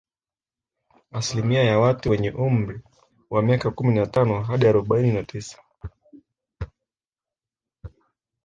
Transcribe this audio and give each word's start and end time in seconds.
Asilimia 1.11 1.63
ya 1.63 1.79
watu 1.79 2.09
wenye 2.09 2.31
umri 2.31 2.81
wa 3.29 3.41
miaka 3.41 3.71
kumi 3.71 3.93
na 3.95 4.05
tano 4.07 4.43
hadi 4.43 4.67
arobaini 4.67 5.11
na 5.13 5.23
tisa 5.23 5.61